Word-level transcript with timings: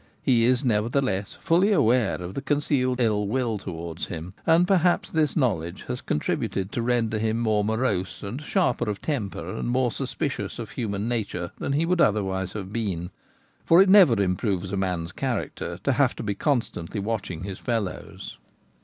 He 0.23 0.45
is, 0.45 0.63
neverthe 0.63 0.95
X' 0.95 0.97
Wiring 0.97 0.97
Fish. 0.97 0.97
1 0.97 0.97
8 0.97 1.03
1 1.03 1.05
less, 1.05 1.33
fully 1.35 1.71
aware 1.73 2.21
of 2.23 2.33
the 2.33 2.41
concealed 2.41 2.99
ill 2.99 3.27
will 3.27 3.59
towards 3.59 4.07
him; 4.07 4.33
and 4.47 4.67
perhaps 4.67 5.11
this 5.11 5.35
knowledge 5.37 5.83
has 5.83 6.01
contributed 6.01 6.71
to 6.71 6.81
render 6.81 7.19
him 7.19 7.39
more 7.39 7.63
morose, 7.63 8.23
and 8.23 8.41
sharper 8.41 8.89
of 8.89 8.99
temper, 8.99 9.47
and 9.55 9.69
more 9.69 9.91
suspicious 9.91 10.57
of 10.57 10.71
human 10.71 11.07
nature 11.07 11.51
than 11.59 11.73
he 11.73 11.85
would 11.85 12.01
otherwise 12.01 12.53
have 12.53 12.73
been; 12.73 13.11
for 13.63 13.79
it 13.79 13.89
never 13.89 14.19
improves 14.19 14.71
a 14.73 14.75
man's 14.75 15.11
character 15.11 15.77
to 15.83 15.91
have 15.91 16.15
to 16.15 16.23
be 16.23 16.33
constantly 16.33 16.99
watching 16.99 17.43
his 17.43 17.59
fellows. 17.59 18.39